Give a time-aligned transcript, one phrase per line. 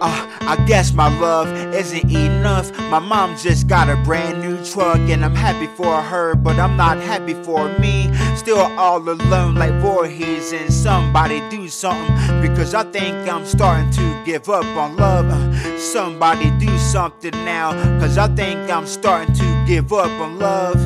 [0.00, 2.70] Uh, I guess my love isn't enough.
[2.90, 6.76] My mom just got a brand new truck, and I'm happy for her, but I'm
[6.76, 8.08] not happy for me.
[8.36, 14.22] Still all alone like Voorhees, and somebody do something because I think I'm starting to
[14.24, 15.26] give up on love.
[15.26, 20.76] Uh, somebody do something now, cause I think I'm starting to give up on love.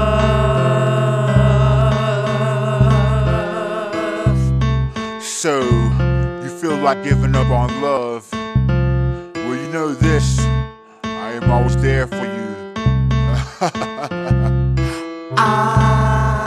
[5.40, 5.64] So,
[6.42, 8.28] you feel like giving up on love?
[8.30, 10.38] Well, you know this.
[11.02, 12.74] I am always there for you.
[15.38, 16.46] I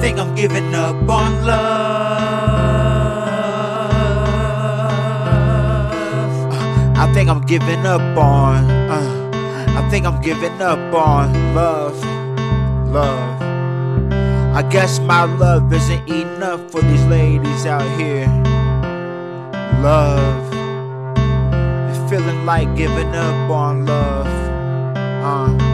[0.00, 1.75] think I'm giving up on love.
[6.98, 8.70] I think I'm giving up on.
[8.70, 9.30] Uh,
[9.76, 12.02] I think I'm giving up on love.
[12.88, 13.42] Love.
[14.56, 18.26] I guess my love isn't enough for these ladies out here.
[19.82, 20.48] Love.
[22.08, 24.26] Feeling like giving up on love.
[24.96, 25.65] Uh.